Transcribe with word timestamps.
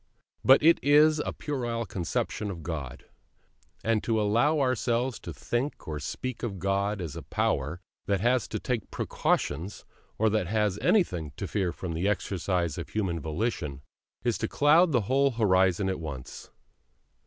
But 0.43 0.63
it 0.63 0.79
is 0.81 1.19
a 1.19 1.31
puerile 1.31 1.85
conception 1.85 2.49
of 2.49 2.63
God; 2.63 3.05
and 3.83 4.03
to 4.03 4.19
allow 4.19 4.59
ourselves 4.59 5.19
to 5.19 5.31
think 5.31 5.87
or 5.87 5.99
speak 5.99 6.41
of 6.41 6.57
God 6.57 6.99
as 6.99 7.15
a 7.15 7.21
Power 7.21 7.81
that 8.07 8.19
has 8.19 8.47
to 8.47 8.57
take 8.59 8.89
precautions, 8.89 9.85
or 10.17 10.27
that 10.31 10.47
has 10.47 10.79
anything 10.79 11.33
to 11.37 11.47
fear 11.47 11.71
from 11.71 11.93
the 11.93 12.07
exercise 12.07 12.79
of 12.79 12.89
human 12.89 13.19
volition, 13.19 13.83
is 14.23 14.39
to 14.39 14.47
cloud 14.47 14.91
the 14.91 15.01
whole 15.01 15.29
horizon 15.33 15.87
at 15.87 15.99
once. 15.99 16.49